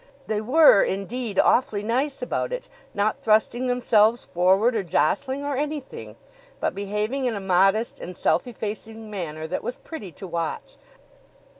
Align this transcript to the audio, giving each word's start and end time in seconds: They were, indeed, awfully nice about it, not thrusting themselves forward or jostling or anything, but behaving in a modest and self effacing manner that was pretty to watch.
They 0.25 0.41
were, 0.41 0.81
indeed, 0.81 1.37
awfully 1.37 1.83
nice 1.83 2.23
about 2.23 2.51
it, 2.51 2.67
not 2.95 3.21
thrusting 3.21 3.67
themselves 3.67 4.25
forward 4.25 4.75
or 4.75 4.81
jostling 4.81 5.45
or 5.45 5.55
anything, 5.55 6.15
but 6.59 6.73
behaving 6.73 7.25
in 7.25 7.35
a 7.35 7.39
modest 7.39 7.99
and 7.99 8.17
self 8.17 8.47
effacing 8.47 9.11
manner 9.11 9.45
that 9.45 9.61
was 9.63 9.75
pretty 9.75 10.11
to 10.13 10.25
watch. 10.25 10.77